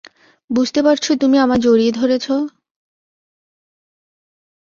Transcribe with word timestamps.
বুঝতে 0.49 0.79
পারছো 0.83 1.11
তুমি 1.15 1.37
আমায় 1.37 1.59
জড়িয়ে 1.59 1.91
ধরেছ? 1.91 2.25